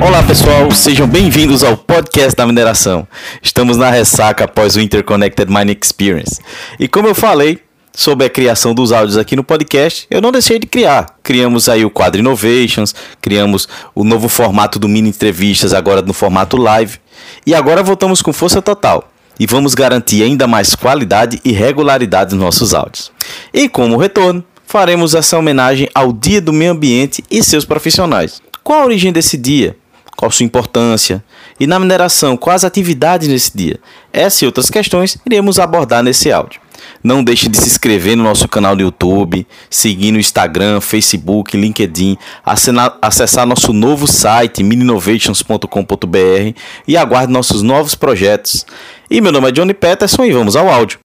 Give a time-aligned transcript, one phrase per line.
[0.00, 3.06] Olá pessoal, sejam bem-vindos ao podcast da mineração.
[3.42, 6.40] Estamos na ressaca após o Interconnected Mining Experience.
[6.78, 7.58] E como eu falei
[7.92, 11.16] sobre a criação dos áudios aqui no podcast, eu não deixei de criar.
[11.22, 16.56] Criamos aí o quadro Innovations, criamos o novo formato do mini entrevistas agora no formato
[16.56, 16.98] live.
[17.44, 22.44] E agora voltamos com força total e vamos garantir ainda mais qualidade e regularidade nos
[22.44, 23.10] nossos áudios.
[23.52, 28.40] E como retorno, faremos essa homenagem ao Dia do Meio Ambiente e seus profissionais.
[28.62, 29.76] Qual a origem desse dia?
[30.18, 31.22] Qual sua importância,
[31.60, 33.78] e na mineração, quais atividades nesse dia.
[34.12, 36.60] Essa e outras questões iremos abordar nesse áudio.
[37.04, 42.18] Não deixe de se inscrever no nosso canal no YouTube, seguir no Instagram, Facebook, LinkedIn,
[43.00, 46.58] acessar nosso novo site mininovations.com.br
[46.88, 48.66] e aguarde nossos novos projetos.
[49.08, 50.98] E meu nome é Johnny Peterson e vamos ao áudio.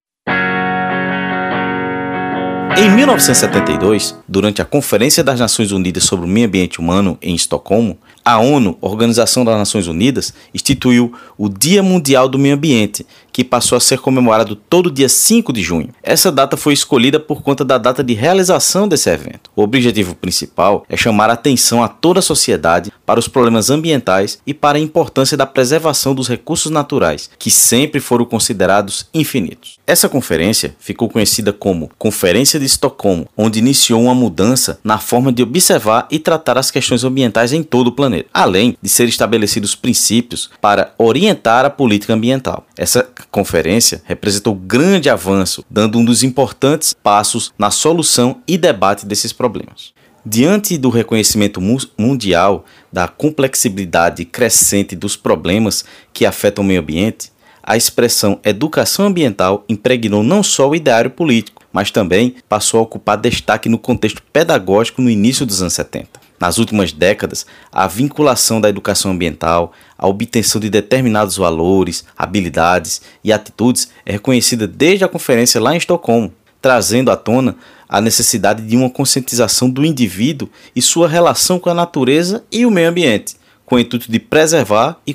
[2.76, 7.96] Em 1972, durante a Conferência das Nações Unidas sobre o Meio Ambiente Humano em Estocolmo,
[8.24, 13.76] a ONU, Organização das Nações Unidas, instituiu o Dia Mundial do Meio Ambiente, que passou
[13.76, 15.88] a ser comemorado todo dia 5 de junho.
[16.00, 19.50] Essa data foi escolhida por conta da data de realização desse evento.
[19.56, 24.38] O objetivo principal é chamar a atenção a toda a sociedade para os problemas ambientais
[24.46, 29.80] e para a importância da preservação dos recursos naturais, que sempre foram considerados infinitos.
[29.84, 35.42] Essa conferência ficou conhecida como Conferência de Estocolmo, onde iniciou uma mudança na forma de
[35.42, 40.50] observar e tratar as questões ambientais em todo o planeta, além de ser estabelecidos princípios
[40.60, 42.64] para orientar a política ambiental.
[42.76, 49.32] Essa conferência representou grande avanço, dando um dos importantes passos na solução e debate desses
[49.32, 49.92] problemas.
[50.24, 51.60] Diante do reconhecimento
[51.98, 59.64] mundial da complexibilidade crescente dos problemas que afetam o meio ambiente, a expressão educação ambiental
[59.68, 65.02] impregnou não só o ideário político, mas também passou a ocupar destaque no contexto pedagógico
[65.02, 66.23] no início dos anos 70.
[66.38, 73.32] Nas últimas décadas, a vinculação da educação ambiental, a obtenção de determinados valores, habilidades e
[73.32, 77.56] atitudes é reconhecida desde a conferência lá em Estocolmo, trazendo à tona
[77.88, 82.70] a necessidade de uma conscientização do indivíduo e sua relação com a natureza e o
[82.70, 85.14] meio ambiente, com o intuito de preservar e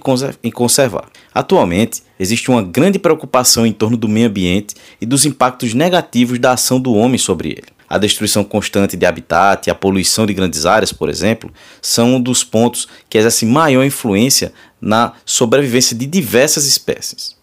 [0.51, 1.09] conservar.
[1.33, 6.53] Atualmente, existe uma grande preocupação em torno do meio ambiente e dos impactos negativos da
[6.53, 10.65] ação do homem sobre ele a destruição constante de habitat e a poluição de grandes
[10.65, 11.51] áreas, por exemplo,
[11.81, 17.37] são um dos pontos que exercem maior influência na sobrevivência de diversas espécies.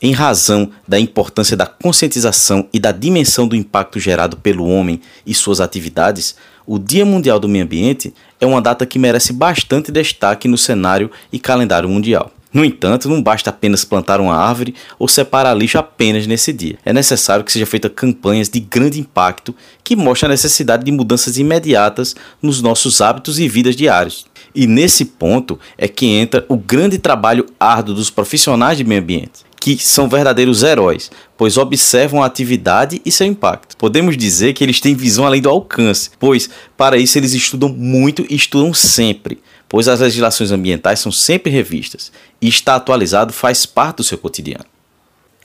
[0.00, 5.34] Em razão da importância da conscientização e da dimensão do impacto gerado pelo homem e
[5.34, 10.46] suas atividades, o Dia Mundial do Meio Ambiente é uma data que merece bastante destaque
[10.46, 12.30] no cenário e calendário mundial.
[12.52, 16.78] No entanto, não basta apenas plantar uma árvore ou separar lixo apenas nesse dia.
[16.84, 19.54] É necessário que sejam feitas campanhas de grande impacto
[19.84, 24.26] que mostrem a necessidade de mudanças imediatas nos nossos hábitos e vidas diários.
[24.54, 29.44] E nesse ponto é que entra o grande trabalho árduo dos profissionais de meio ambiente,
[29.60, 33.76] que são verdadeiros heróis, pois observam a atividade e seu impacto.
[33.76, 38.24] Podemos dizer que eles têm visão além do alcance, pois para isso eles estudam muito
[38.28, 39.38] e estudam sempre
[39.68, 44.64] pois as legislações ambientais são sempre revistas e estar atualizado faz parte do seu cotidiano.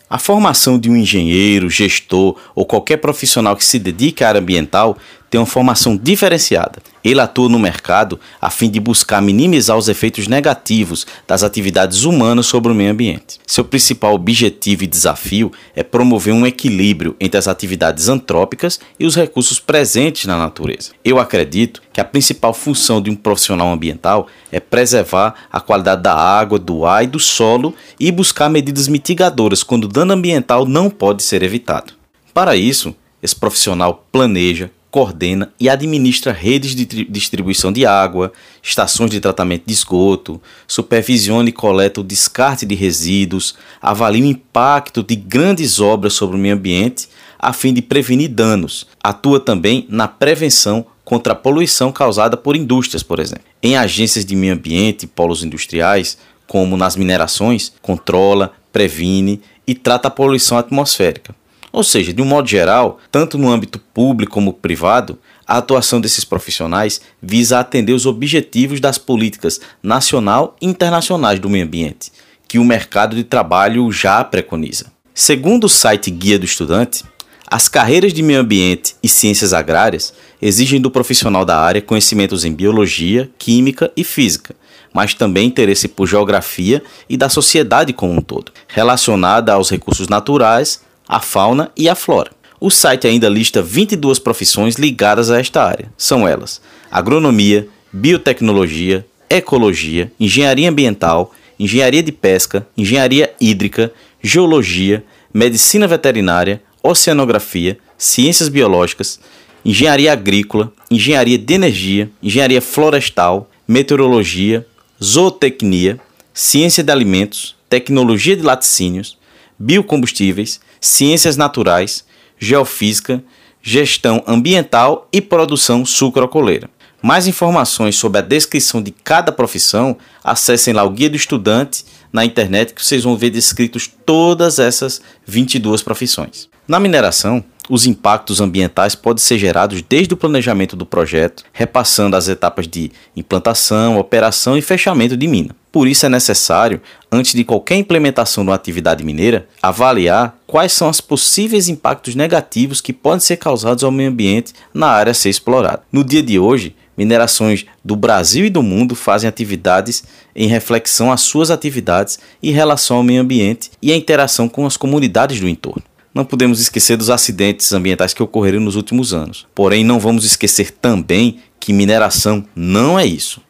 [0.10, 4.98] A formação de um engenheiro, gestor ou qualquer profissional que se dedique à área ambiental
[5.34, 6.80] tem uma formação diferenciada.
[7.04, 12.46] Ele atua no mercado a fim de buscar minimizar os efeitos negativos das atividades humanas
[12.46, 13.40] sobre o meio ambiente.
[13.48, 19.16] Seu principal objetivo e desafio é promover um equilíbrio entre as atividades antrópicas e os
[19.16, 20.92] recursos presentes na natureza.
[21.04, 26.14] Eu acredito que a principal função de um profissional ambiental é preservar a qualidade da
[26.14, 30.92] água, do ar e do solo e buscar medidas mitigadoras quando o dano ambiental não
[30.92, 31.94] pode ser evitado.
[32.36, 38.32] Para isso, esse profissional planeja, coordena e administra redes de distribuição de água,
[38.62, 45.02] estações de tratamento de esgoto, supervisiona e coleta o descarte de resíduos, avalia o impacto
[45.02, 47.10] de grandes obras sobre o meio ambiente
[47.40, 48.86] a fim de prevenir danos.
[49.04, 53.46] Atua também na prevenção contra a poluição causada por indústrias, por exemplo.
[53.64, 60.08] Em agências de meio ambiente e polos industriais, como nas minerações, controla, previne e trata
[60.08, 61.34] a poluição atmosférica.
[61.74, 66.24] Ou seja, de um modo geral, tanto no âmbito público como privado, a atuação desses
[66.24, 72.12] profissionais visa atender os objetivos das políticas nacional e internacionais do meio ambiente,
[72.48, 74.86] que o mercado de trabalho já preconiza.
[75.16, 77.04] Segundo o site Guia do Estudante,
[77.48, 82.54] as carreiras de meio ambiente e ciências agrárias exigem do profissional da área conhecimentos em
[82.54, 84.56] biologia, química e física,
[84.94, 90.82] mas também interesse por geografia e da sociedade como um todo, relacionada aos recursos naturais,
[91.14, 92.32] a fauna e a flora.
[92.60, 95.92] O site ainda lista 22 profissões ligadas a esta área.
[95.96, 103.94] São elas: agronomia, biotecnologia, ecologia, engenharia ambiental, engenharia de pesca, engenharia hídrica,
[104.24, 109.20] geologia, medicina veterinária, oceanografia, ciências biológicas,
[109.64, 114.66] engenharia agrícola, engenharia de energia, engenharia florestal, meteorologia,
[115.02, 116.00] zootecnia,
[116.34, 119.18] ciência de alimentos, tecnologia de laticínios,
[119.60, 122.04] biocombustíveis, ciências naturais,
[122.38, 123.24] geofísica,
[123.62, 126.70] gestão ambiental e produção sucrocoleira.
[127.02, 132.26] Mais informações sobre a descrição de cada profissão, acessem lá o Guia do Estudante na
[132.26, 136.50] internet que vocês vão ver descritos todas essas 22 profissões.
[136.68, 142.28] Na mineração, os impactos ambientais podem ser gerados desde o planejamento do projeto, repassando as
[142.28, 145.56] etapas de implantação, operação e fechamento de mina.
[145.72, 146.80] Por isso é necessário,
[147.12, 152.80] antes de qualquer implementação de uma atividade mineira, avaliar quais são os possíveis impactos negativos
[152.80, 155.82] que podem ser causados ao meio ambiente na área a ser explorada.
[155.92, 160.04] No dia de hoje, minerações do Brasil e do mundo fazem atividades
[160.36, 164.78] em reflexão às suas atividades em relação ao meio ambiente e à interação com as
[164.78, 165.84] comunidades do entorno.
[166.14, 169.48] Não podemos esquecer dos acidentes ambientais que ocorreram nos últimos anos.
[169.56, 173.42] Porém, não vamos esquecer também que mineração não é isso.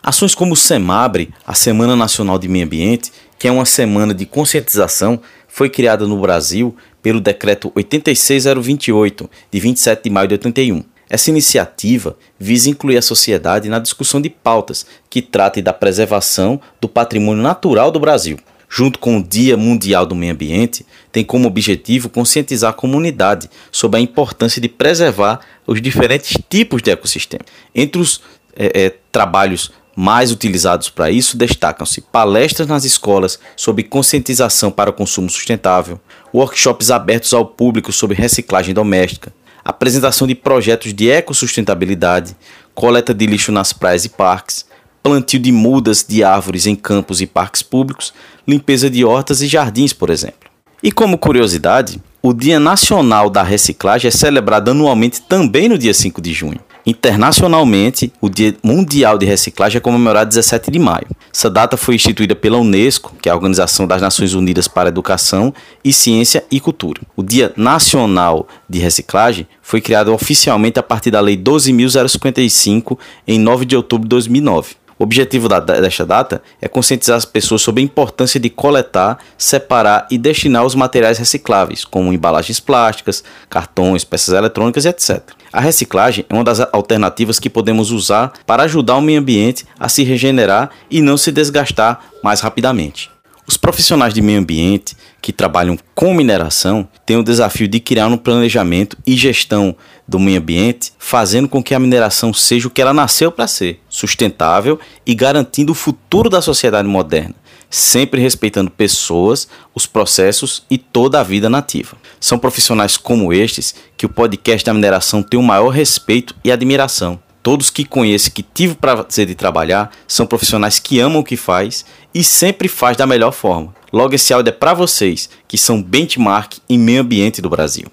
[0.00, 4.24] Ações como o SEMABRE, a Semana Nacional de Meio Ambiente, que é uma semana de
[4.26, 10.84] conscientização, foi criada no Brasil pelo Decreto 86028, de 27 de maio de 81.
[11.08, 16.88] Essa iniciativa visa incluir a sociedade na discussão de pautas que tratem da preservação do
[16.88, 18.38] patrimônio natural do Brasil.
[18.72, 23.98] Junto com o Dia Mundial do Meio Ambiente, tem como objetivo conscientizar a comunidade sobre
[23.98, 27.44] a importância de preservar os diferentes tipos de ecossistema.
[27.74, 28.20] Entre os
[28.56, 34.92] é, é, trabalhos mais utilizados para isso destacam-se palestras nas escolas sobre conscientização para o
[34.92, 36.00] consumo sustentável,
[36.32, 39.32] workshops abertos ao público sobre reciclagem doméstica,
[39.64, 42.36] apresentação de projetos de ecossustentabilidade,
[42.72, 44.64] coleta de lixo nas praias e parques,
[45.02, 48.12] plantio de mudas de árvores em campos e parques públicos,
[48.46, 50.50] limpeza de hortas e jardins, por exemplo.
[50.82, 56.20] E como curiosidade, o Dia Nacional da Reciclagem é celebrado anualmente também no dia 5
[56.20, 56.60] de junho.
[56.86, 61.06] Internacionalmente, o Dia Mundial de Reciclagem é comemorado 17 de maio.
[61.32, 65.52] Essa data foi instituída pela Unesco, que é a Organização das Nações Unidas para Educação
[65.84, 67.00] e Ciência e Cultura.
[67.14, 73.64] O Dia Nacional de Reciclagem foi criado oficialmente a partir da Lei 12.055 em 9
[73.64, 74.80] de outubro de 2009.
[75.00, 80.06] O objetivo da, desta data é conscientizar as pessoas sobre a importância de coletar, separar
[80.10, 85.22] e destinar os materiais recicláveis, como embalagens plásticas, cartões, peças eletrônicas, etc.
[85.50, 89.88] A reciclagem é uma das alternativas que podemos usar para ajudar o meio ambiente a
[89.88, 93.10] se regenerar e não se desgastar mais rapidamente.
[93.50, 98.16] Os profissionais de meio ambiente que trabalham com mineração têm o desafio de criar um
[98.16, 99.74] planejamento e gestão
[100.06, 103.80] do meio ambiente, fazendo com que a mineração seja o que ela nasceu para ser,
[103.88, 107.34] sustentável e garantindo o futuro da sociedade moderna,
[107.68, 111.96] sempre respeitando pessoas, os processos e toda a vida nativa.
[112.20, 117.20] São profissionais como estes que o podcast da mineração tem o maior respeito e admiração
[117.42, 121.36] Todos que conheço que tive o prazer de trabalhar são profissionais que amam o que
[121.36, 121.84] faz
[122.14, 123.74] e sempre faz da melhor forma.
[123.92, 127.86] Logo esse áudio é para vocês que são benchmark em meio ambiente do Brasil.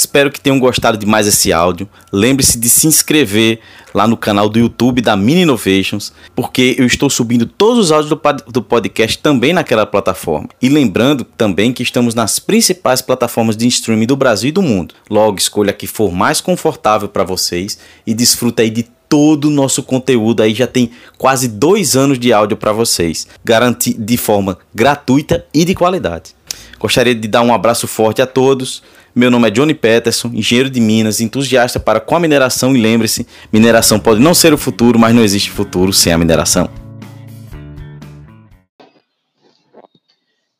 [0.00, 1.86] Espero que tenham gostado de mais esse áudio.
[2.10, 3.60] Lembre-se de se inscrever
[3.92, 8.18] lá no canal do YouTube da Mini Innovations, porque eu estou subindo todos os áudios
[8.48, 10.48] do podcast também naquela plataforma.
[10.62, 14.94] E lembrando também que estamos nas principais plataformas de streaming do Brasil e do mundo.
[15.10, 19.50] Logo, escolha a que for mais confortável para vocês e desfruta aí de todo o
[19.50, 24.56] nosso conteúdo aí já tem quase dois anos de áudio para vocês, garantir de forma
[24.74, 26.34] gratuita e de qualidade.
[26.78, 28.82] Gostaria de dar um abraço forte a todos.
[29.12, 33.26] Meu nome é Johnny Peterson, engenheiro de Minas, entusiasta para com a mineração e lembre-se,
[33.52, 36.70] mineração pode não ser o futuro, mas não existe futuro sem a mineração.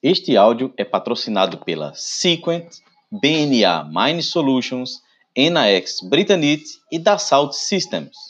[0.03, 2.67] Este áudio é patrocinado pela Sequent,
[3.13, 5.01] BNA Mine Solutions,
[5.37, 8.30] NAX Britanite e Dassault Systems.